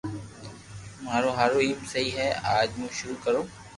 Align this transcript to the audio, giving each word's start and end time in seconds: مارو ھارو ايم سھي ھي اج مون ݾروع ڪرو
مارو 1.03 1.29
ھارو 1.37 1.59
ايم 1.63 1.79
سھي 1.91 2.03
ھي 2.17 2.27
اج 2.57 2.69
مون 2.77 2.89
ݾروع 2.97 3.17
ڪرو 3.23 3.41